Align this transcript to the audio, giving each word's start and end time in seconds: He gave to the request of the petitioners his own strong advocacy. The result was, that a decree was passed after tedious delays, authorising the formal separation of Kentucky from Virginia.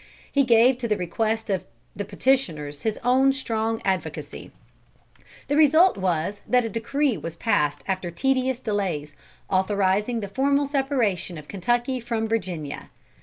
He 0.31 0.43
gave 0.45 0.79
to 0.79 0.87
the 0.87 0.97
request 0.97 1.47
of 1.51 1.63
the 1.95 2.03
petitioners 2.03 2.81
his 2.81 2.97
own 3.03 3.33
strong 3.33 3.83
advocacy. 3.85 4.49
The 5.47 5.55
result 5.55 5.95
was, 5.95 6.41
that 6.47 6.65
a 6.65 6.69
decree 6.69 7.17
was 7.17 7.35
passed 7.35 7.83
after 7.87 8.09
tedious 8.09 8.59
delays, 8.59 9.13
authorising 9.47 10.19
the 10.21 10.27
formal 10.27 10.65
separation 10.65 11.37
of 11.37 11.47
Kentucky 11.47 11.99
from 11.99 12.27
Virginia. 12.27 12.89